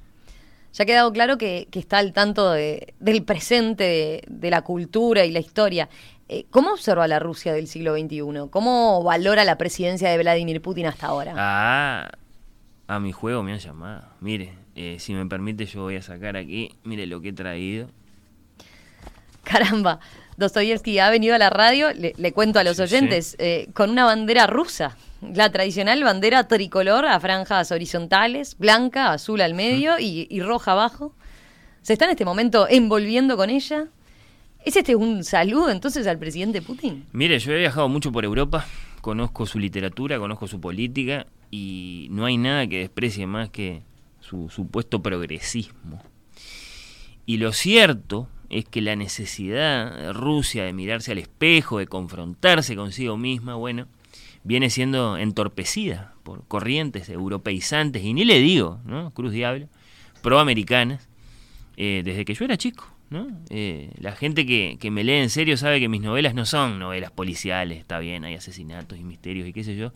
[0.72, 5.32] Ya ha quedado claro que, está al tanto de, del presente, de, la cultura y
[5.32, 5.88] la historia.
[6.32, 8.48] Eh, ¿Cómo observa la Rusia del siglo XXI?
[8.50, 11.34] ¿Cómo valora la presidencia de Vladimir Putin hasta ahora?
[11.36, 12.08] Ah,
[12.86, 14.04] a mi juego me han llamado.
[14.20, 17.88] Mire, eh, si me permite yo voy a sacar aquí, mire lo que he traído.
[19.42, 19.98] Caramba,
[20.36, 24.46] Dostoyevsky ha venido a la radio, le, cuento a los oyentes, eh, con una bandera
[24.46, 24.96] rusa,
[25.34, 31.12] la tradicional bandera tricolor a franjas horizontales, blanca, azul al medio y, y roja abajo.
[31.82, 33.88] ¿Se está en este momento envolviendo con ella?
[34.64, 37.06] ¿Es este un saludo entonces al presidente Putin?
[37.12, 38.66] Mire, yo he viajado mucho por Europa,
[39.00, 43.82] conozco su literatura, conozco su política y no hay nada que desprecie más que
[44.20, 46.02] su supuesto progresismo.
[47.24, 52.76] Y lo cierto es que la necesidad de Rusia de mirarse al espejo, de confrontarse
[52.76, 53.86] consigo misma, bueno,
[54.44, 59.10] viene siendo entorpecida por corrientes europeizantes, y ni le digo, ¿no?
[59.12, 59.68] Cruz Diablo,
[60.22, 61.08] proamericanas,
[61.76, 62.89] eh, desde que yo era chico.
[63.10, 63.26] ¿No?
[63.50, 66.78] Eh, la gente que, que, me lee en serio sabe que mis novelas no son
[66.78, 69.92] novelas policiales, está bien, hay asesinatos y misterios y qué sé yo,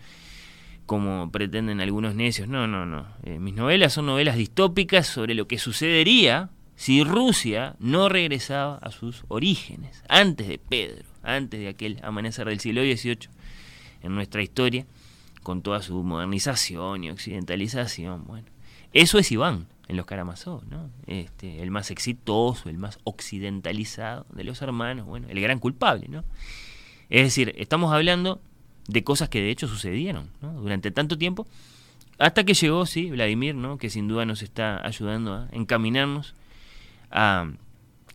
[0.85, 2.49] como pretenden algunos necios.
[2.49, 3.07] No, no, no.
[3.23, 8.91] Eh, mis novelas son novelas distópicas sobre lo que sucedería si Rusia no regresaba a
[8.91, 13.29] sus orígenes, antes de Pedro, antes de aquel amanecer del siglo XVIII
[14.03, 14.87] en nuestra historia,
[15.45, 18.25] con toda su modernización y occidentalización.
[18.27, 18.49] Bueno,
[18.93, 20.91] eso es Iván en los Karamazov, ¿no?
[21.07, 26.25] Este, el más exitoso, el más occidentalizado de los hermanos, bueno, el gran culpable, ¿no?
[27.11, 28.41] Es decir, estamos hablando
[28.89, 30.53] de cosas que de hecho sucedieron ¿no?
[30.55, 31.47] durante tanto tiempo,
[32.19, 33.79] hasta que llegó, sí, Vladimir, ¿no?
[33.79, 36.35] que sin duda nos está ayudando a encaminarnos,
[37.11, 37.51] a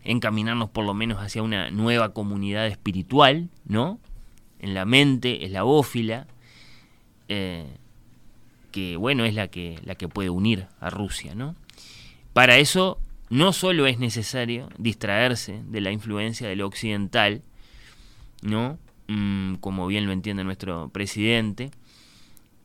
[0.04, 4.00] encaminarnos por lo menos hacia una nueva comunidad espiritual, ¿no?
[4.60, 6.28] En la mente eslavófila,
[7.28, 7.68] eh,
[8.72, 11.56] que bueno, es la que, la que puede unir a Rusia, ¿no?
[12.34, 17.44] Para eso no solo es necesario distraerse de la influencia de lo occidental,
[18.42, 18.80] ¿no?
[19.08, 21.72] Mm, como bien lo entiende nuestro presidente,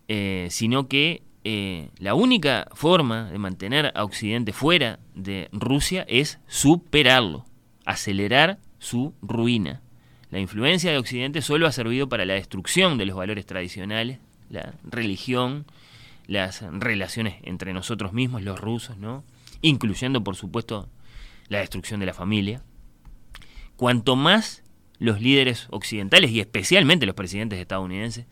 [0.08, 6.38] eh, sino que eh, la única forma de mantener a Occidente fuera de Rusia es
[6.46, 7.44] superarlo,
[7.84, 9.82] acelerar su ruina.
[10.30, 14.18] La influencia de Occidente solo ha servido para la destrucción de los valores tradicionales,
[14.50, 15.66] la religión,
[16.26, 19.24] las relaciones entre nosotros mismos, los rusos, ¿no?
[19.60, 20.88] Incluyendo, por supuesto,
[21.48, 22.62] la destrucción de la familia.
[23.76, 24.62] Cuanto más
[24.98, 28.26] los líderes occidentales y especialmente los presidentes estadounidenses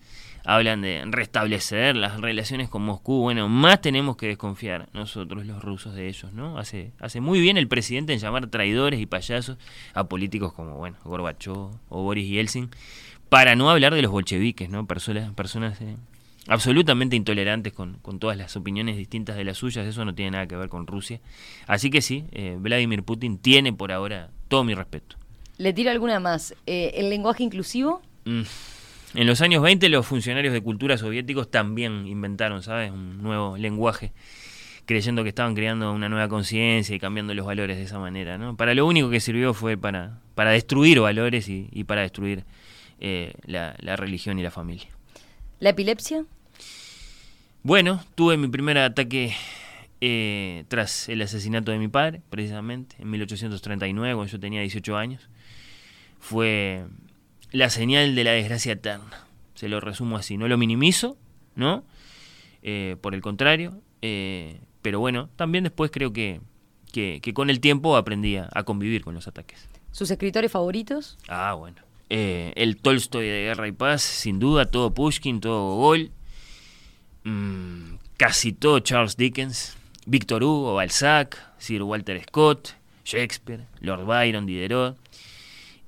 [0.44, 3.20] hablan de restablecer las relaciones con Moscú.
[3.20, 6.58] Bueno, más tenemos que desconfiar nosotros los rusos de ellos, ¿no?
[6.58, 9.58] Hace, hace muy bien el presidente en llamar traidores y payasos
[9.94, 12.70] a políticos como, bueno, o Boris Yeltsin,
[13.28, 14.86] para no hablar de los bolcheviques, ¿no?
[14.86, 15.96] Personas, personas eh,
[16.48, 20.46] absolutamente intolerantes con, con, todas las opiniones distintas de las suyas, eso no tiene nada
[20.46, 21.20] que ver con Rusia.
[21.66, 25.16] Así que sí, eh, Vladimir Putin tiene por ahora todo mi respeto.
[25.58, 26.54] ¿Le tiro alguna más?
[26.66, 28.02] Eh, ¿El lenguaje inclusivo?
[28.24, 28.42] Mm.
[29.14, 32.90] En los años 20 los funcionarios de cultura soviéticos también inventaron, ¿sabes?
[32.90, 34.12] Un nuevo lenguaje,
[34.86, 38.56] creyendo que estaban creando una nueva conciencia y cambiando los valores de esa manera, ¿no?
[38.56, 42.44] Para lo único que sirvió fue para, para destruir valores y, y para destruir
[43.00, 44.88] eh, la, la religión y la familia.
[45.62, 46.24] ¿La epilepsia?
[47.62, 49.32] Bueno, tuve mi primer ataque
[50.00, 55.28] eh, tras el asesinato de mi padre, precisamente, en 1839, cuando yo tenía 18 años.
[56.18, 56.84] Fue
[57.52, 59.24] la señal de la desgracia eterna.
[59.54, 60.36] Se lo resumo así.
[60.36, 61.16] No lo minimizo,
[61.54, 61.84] ¿no?
[62.64, 63.80] Eh, por el contrario.
[64.00, 66.40] Eh, pero bueno, también después creo que,
[66.92, 69.68] que, que con el tiempo aprendí a, a, convivir con los ataques.
[69.92, 71.18] ¿Sus escritores favoritos?
[71.28, 71.76] Ah, bueno.
[72.14, 76.10] Eh, el Tolstoy de Guerra y Paz, sin duda, todo Pushkin, todo Gogol.
[77.24, 79.78] Mm, casi todo Charles Dickens.
[80.04, 82.74] Víctor Hugo, Balzac, Sir Walter Scott,
[83.06, 84.98] Shakespeare, Lord Byron, Diderot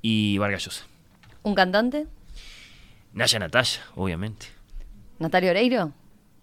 [0.00, 0.86] y Vargas Llosa.
[1.42, 2.06] ¿Un cantante?
[3.12, 4.46] Naya Natalia, obviamente.
[5.18, 5.92] ¿Natalia Oreiro?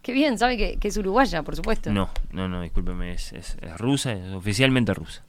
[0.04, 1.92] Qué bien, sabe que, que, es uruguaya, por supuesto.
[1.92, 5.24] No, no, no, discúlpeme, es, es, es rusa, es oficialmente rusa.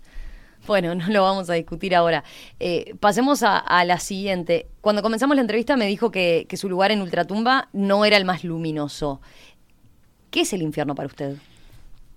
[0.67, 2.25] Bueno, no lo vamos a discutir ahora.
[2.61, 4.67] Eh, pasemos a, la siguiente.
[4.81, 8.25] Cuando comenzamos la entrevista me dijo que, que, su lugar en Ultratumba no era el
[8.25, 9.21] más luminoso.
[10.31, 11.37] ¿Qué es el infierno para usted?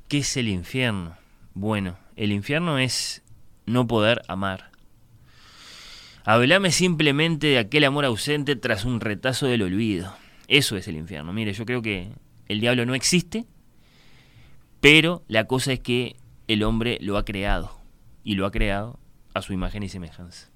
[0.08, 1.16] ¿Qué es el infierno?
[1.54, 3.24] Bueno, el infierno es
[3.66, 4.72] no poder amar.
[6.24, 10.14] Hablame simplemente de aquel amor ausente tras un retazo del olvido.
[10.48, 11.34] Eso es el infierno.
[11.34, 12.10] Mire, yo creo que
[12.48, 13.46] el diablo no existe,
[14.82, 16.16] pero la cosa es que
[16.48, 17.85] el hombre lo ha creado
[18.26, 19.00] y lo ha creado
[19.34, 20.50] a su imagen y semejanza.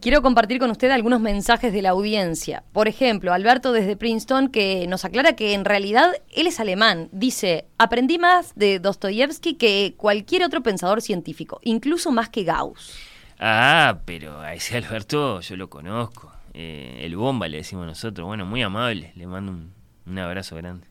[0.00, 2.62] Quiero compartir con usted algunos mensajes de la audiencia.
[2.72, 7.08] Por ejemplo, Alberto desde Princeton que nos aclara que en realidad él es alemán.
[7.10, 12.96] Dice, aprendí más de Dostoyevsky que cualquier otro pensador científico, incluso más que Gauss.
[13.40, 16.37] Ah, pero a ese Alberto yo lo conozco.
[16.54, 18.26] Eh, el bomba le decimos nosotros.
[18.26, 19.12] Bueno, muy amable.
[19.16, 19.72] Le mando un,
[20.06, 20.86] un abrazo grande.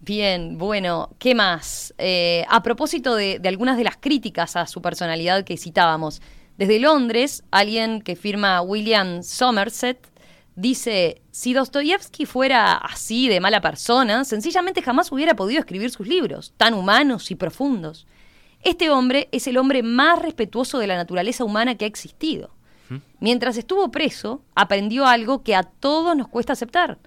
[0.00, 1.94] Bien, bueno, ¿qué más?
[1.98, 6.20] Eh, a propósito de, de algunas de las críticas a su personalidad que citábamos.
[6.58, 9.98] Desde Londres, alguien que firma William Somerset
[10.56, 16.52] dice, si Dostoyevsky fuera así de mala persona, sencillamente jamás hubiera podido escribir sus libros,
[16.56, 18.06] tan humanos y profundos.
[18.62, 22.53] Este hombre es el hombre más respetuoso de la naturaleza humana que ha existido.
[23.20, 26.98] Mientras estuvo preso, aprendió algo que a todos nos cuesta aceptar,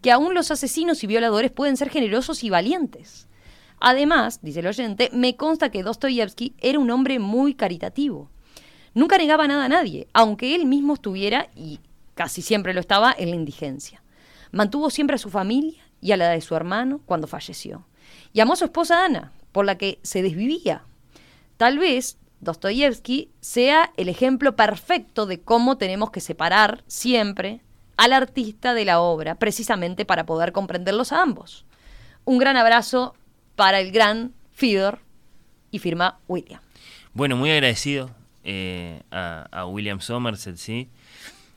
[0.00, 3.28] que aún los asesinos y violadores pueden ser generosos y valientes.
[3.80, 8.30] Además, dice el oyente, me consta que Dostoyevsky era un hombre muy caritativo.
[8.94, 11.80] Nunca negaba nada a nadie, aunque él mismo estuviera, y
[12.14, 14.02] casi siempre lo estaba, en la indigencia.
[14.52, 17.86] Mantuvo siempre a su familia y a la de su hermano cuando falleció.
[18.32, 20.84] Y amó a su esposa Ana, por la que se desvivía.
[21.56, 27.60] Tal vez Dostoyevsky sea el ejemplo perfecto de cómo tenemos que separar siempre
[27.96, 31.64] al artista de la obra, precisamente para poder comprenderlos a ambos.
[32.24, 33.14] Un gran abrazo
[33.54, 34.98] para el gran Fidor
[35.70, 36.60] y firma William.
[37.14, 38.10] Bueno, muy agradecido
[38.42, 40.88] eh, a, William Somerset, ¿sí?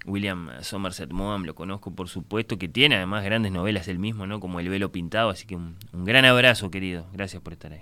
[0.06, 4.40] William Somerset Maugham lo conozco, por supuesto, que tiene además grandes novelas él mismo, ¿no?
[4.40, 7.08] Como El velo pintado, así que un, un gran abrazo, querido.
[7.12, 7.82] Gracias por estar ahí.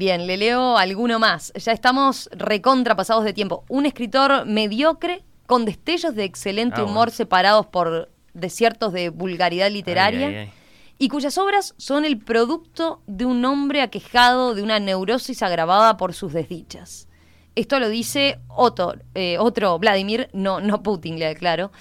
[0.00, 1.52] Bien, le leo alguno más.
[1.62, 3.66] Ya estamos recontrapasados de tiempo.
[3.68, 7.10] Un escritor mediocre con destellos de excelente ah, humor bueno.
[7.10, 10.28] separados por desiertos de vulgaridad literaria.
[10.28, 10.52] Ay, ay, ay.
[10.96, 16.14] Y cuyas obras son el producto de un hombre aquejado de una neurosis agravada por
[16.14, 17.06] sus desdichas.
[17.54, 21.72] Esto lo dice otro, eh, otro Vladimir, no, no Putin, le declaro.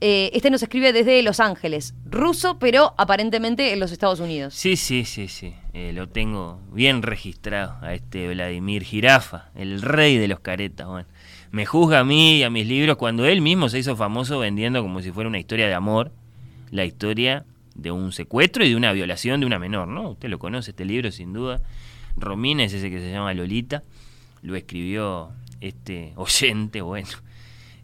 [0.00, 4.54] Eh, este nos escribe desde Los Ángeles, ruso, pero aparentemente en los Estados Unidos.
[4.54, 5.54] Sí, sí, sí, sí.
[5.80, 10.88] Eh, lo tengo bien registrado a este Vladimir Jirafa, el rey de los caretas.
[10.88, 11.06] Bueno,
[11.52, 14.82] me juzga a mí y a mis libros cuando él mismo se hizo famoso vendiendo
[14.82, 16.10] como si fuera una historia de amor,
[16.72, 17.44] la historia
[17.76, 20.10] de un secuestro y de una violación de una menor, ¿no?
[20.10, 21.62] Usted lo conoce, este libro sin duda.
[22.16, 23.84] Romina es ese que se llama Lolita
[24.42, 27.08] lo escribió este oyente, bueno,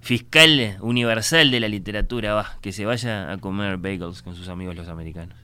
[0.00, 4.74] fiscal universal de la literatura, va, que se vaya a comer bagels con sus amigos
[4.74, 5.43] los americanos.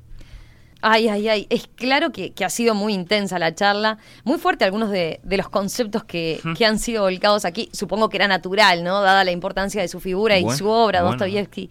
[0.82, 1.46] Ay, ay, ay.
[1.50, 5.36] Es claro que, que ha sido muy intensa la charla, muy fuerte algunos de, de
[5.36, 7.68] los conceptos que, que han sido volcados aquí.
[7.72, 9.02] Supongo que era natural, ¿no?
[9.02, 11.16] Dada la importancia de su figura y su obra, bueno.
[11.18, 11.70] Dostoyevsky.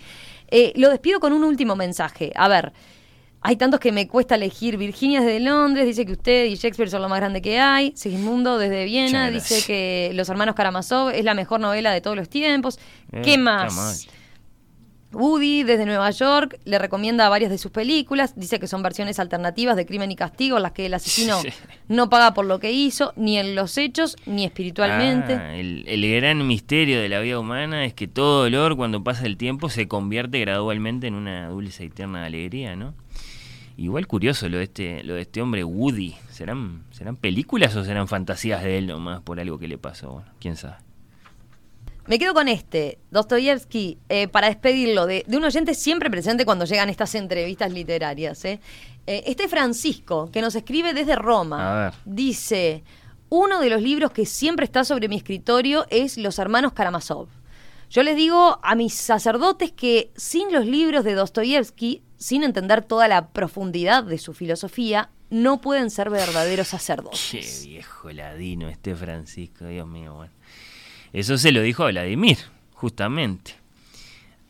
[0.52, 2.32] Eh, lo despido con un último mensaje.
[2.36, 2.74] A ver,
[3.42, 4.78] hay tantos que me cuesta elegir.
[4.78, 7.94] Virginia desde Londres dice que usted y Shakespeare son lo más grande que hay.
[7.96, 12.30] Sigismundo desde Viena dice que Los Hermanos Karamazov es la mejor novela de todos los
[12.30, 12.80] tiempos.
[13.12, 14.08] Eh, ¿Qué más?
[15.12, 18.34] Woody, desde Nueva York, le recomienda varias de sus películas.
[18.36, 21.50] Dice que son versiones alternativas de Crimen y Castigo, en las que el asesino Sí.
[21.88, 25.34] no paga por lo que hizo, ni en los hechos, ni espiritualmente.
[25.34, 29.26] Ah, el, el gran misterio de la vida humana es que todo dolor, cuando pasa
[29.26, 32.94] el tiempo, se convierte gradualmente en una dulce y tierna alegría, ¿no?
[33.78, 36.14] Igual curioso lo de este, lo de este hombre Woody.
[36.32, 40.12] ¿Serán, ¿Serán películas o serán fantasías de él nomás por algo que le pasó?
[40.12, 40.76] Bueno, quién sabe.
[42.10, 46.66] Me quedo con este, Dostoyevsky, eh, para despedirlo, de, de un oyente siempre presente cuando
[46.66, 48.44] llegan estas entrevistas literarias.
[48.46, 48.60] ¿eh?
[49.06, 52.84] Eh, este Francisco, que nos escribe desde Roma, dice,
[53.30, 57.28] uno de los libros que siempre está sobre mi escritorio es Los Hermanos Karamazov.
[57.92, 63.08] Yo les digo a mis sacerdotes que sin los libros de Dostoyevsky, sin entender toda
[63.08, 67.66] la profundidad de su filosofía, no pueden ser verdaderos Qué sacerdotes.
[67.68, 70.16] viejo ladino este Francisco, Dios mío.
[70.16, 70.39] Bueno.
[71.14, 72.38] Eso se lo dijo a Vladimir,
[72.74, 73.56] justamente.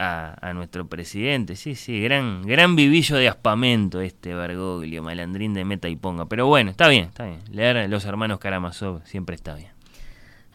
[0.02, 5.66] A, a nuestro presidente, sí, sí, gran, gran vivillo de aspamento este Bergoglio, malandrín de
[5.66, 6.26] meta y ponga.
[6.26, 7.40] Pero bueno, está bien, está bien.
[7.52, 9.72] Leer los hermanos Karamazov siempre está bien.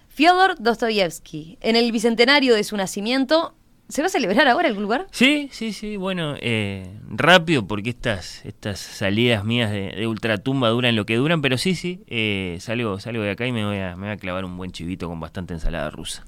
[0.09, 3.55] Fyodor Dostoyevsky, en el bicentenario de su nacimiento,
[3.89, 5.07] ¿se va a celebrar ahora en algún lugar?
[5.11, 10.97] Sí, sí, sí, bueno, eh, rápido porque estas, estas salidas mías de, de ultratumba duran
[10.97, 13.97] lo que duran, pero sí, sí, eh, salgo, salgo de acá y me voy, a,
[13.97, 16.25] me voy a clavar un buen chivito con bastante ensalada rusa.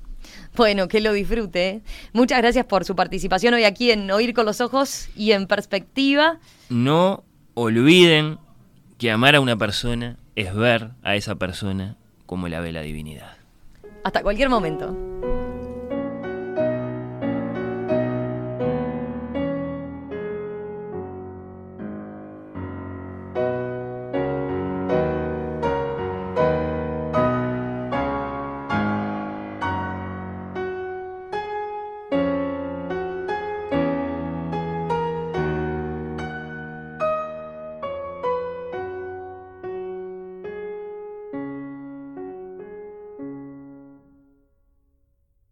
[0.57, 1.69] Bueno, que lo disfrute.
[1.69, 1.83] ¿eh?
[2.13, 6.39] Muchas gracias por su participación hoy aquí en Oír con los Ojos y en Perspectiva.
[6.69, 8.39] No olviden
[8.99, 11.97] que amar a una persona es ver a esa persona
[12.27, 13.37] como la ve la divinidad.
[14.05, 14.97] Hasta cualquier momento.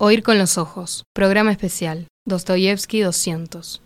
[0.04, 1.04] Oír con los ojos.
[1.14, 2.08] Programa especial.
[2.26, 3.83] Dostoyevsky 200.